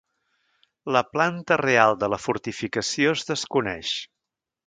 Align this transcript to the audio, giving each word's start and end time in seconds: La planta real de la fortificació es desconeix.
La 0.95 1.01
planta 1.17 1.57
real 1.61 1.99
de 2.05 2.09
la 2.15 2.19
fortificació 2.25 3.13
es 3.19 3.27
desconeix. 3.33 3.93